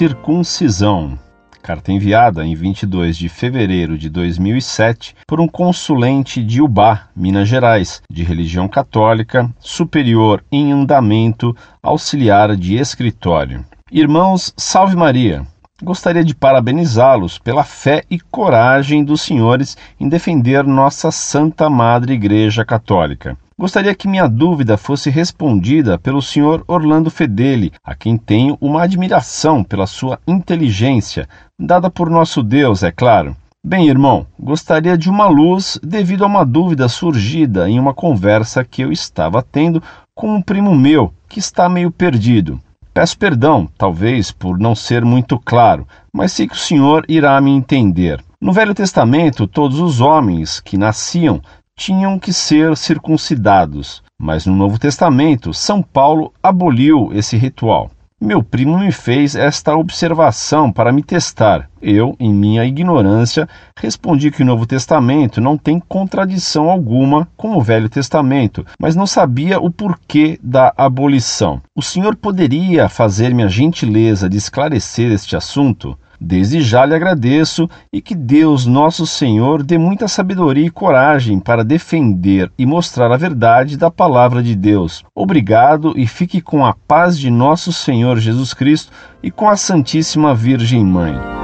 [0.00, 1.18] circuncisão.
[1.62, 8.00] Carta enviada em 22 de fevereiro de 2007 por um consulente de Ubá, Minas Gerais,
[8.10, 13.62] de religião católica, superior em andamento, auxiliar de escritório.
[13.92, 15.46] Irmãos, salve Maria!
[15.82, 22.64] Gostaria de parabenizá-los pela fé e coragem dos senhores em defender nossa Santa Madre Igreja
[22.64, 23.36] Católica.
[23.60, 29.62] Gostaria que minha dúvida fosse respondida pelo senhor Orlando Fedeli, a quem tenho uma admiração
[29.62, 31.28] pela sua inteligência,
[31.60, 33.36] dada por nosso Deus, é claro.
[33.62, 38.80] Bem, irmão, gostaria de uma luz devido a uma dúvida surgida em uma conversa que
[38.80, 39.82] eu estava tendo
[40.14, 42.58] com um primo meu que está meio perdido.
[42.94, 47.50] Peço perdão, talvez, por não ser muito claro, mas sei que o senhor irá me
[47.50, 48.24] entender.
[48.42, 51.42] No Velho Testamento, todos os homens que nasciam
[51.76, 57.90] tinham que ser circuncidados, mas no Novo Testamento, São Paulo aboliu esse ritual.
[58.22, 61.70] Meu primo me fez esta observação para me testar.
[61.80, 67.62] Eu, em minha ignorância, respondi que o Novo Testamento não tem contradição alguma com o
[67.62, 71.62] Velho Testamento, mas não sabia o porquê da abolição.
[71.74, 75.98] O senhor poderia fazer-me a gentileza de esclarecer este assunto?
[76.20, 81.64] Desde já lhe agradeço e que Deus, nosso Senhor, dê muita sabedoria e coragem para
[81.64, 85.02] defender e mostrar a verdade da palavra de Deus.
[85.14, 90.34] Obrigado e fique com a paz de nosso Senhor Jesus Cristo e com a Santíssima
[90.34, 91.39] Virgem Mãe.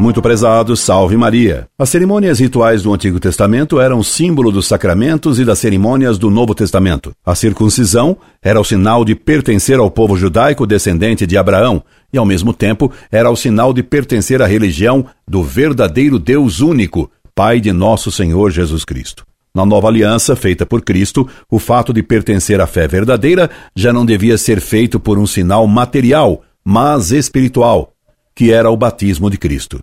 [0.00, 1.68] Muito prezado, salve Maria.
[1.78, 6.54] As cerimônias rituais do Antigo Testamento eram símbolo dos sacramentos e das cerimônias do Novo
[6.54, 7.12] Testamento.
[7.22, 12.24] A circuncisão era o sinal de pertencer ao povo judaico descendente de Abraão e, ao
[12.24, 17.70] mesmo tempo, era o sinal de pertencer à religião do verdadeiro Deus único, Pai de
[17.70, 19.26] nosso Senhor Jesus Cristo.
[19.54, 24.06] Na nova aliança feita por Cristo, o fato de pertencer à fé verdadeira já não
[24.06, 27.92] devia ser feito por um sinal material, mas espiritual,
[28.34, 29.78] que era o batismo de Cristo.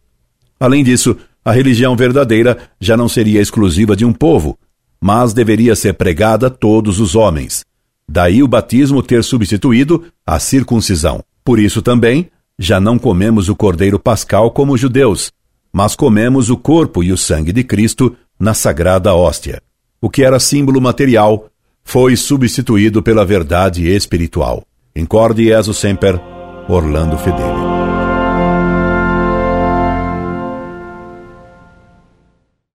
[0.60, 4.58] Além disso, a religião verdadeira já não seria exclusiva de um povo,
[5.00, 7.64] mas deveria ser pregada a todos os homens.
[8.10, 11.24] Daí o batismo ter substituído a circuncisão.
[11.44, 15.32] Por isso também, já não comemos o cordeiro pascal como os judeus,
[15.72, 19.62] mas comemos o corpo e o sangue de Cristo na sagrada hóstia.
[20.02, 21.48] O que era símbolo material
[21.84, 24.64] foi substituído pela verdade espiritual.
[24.96, 26.20] Incorde Jesus Semper,
[26.68, 27.67] Orlando Fedeli.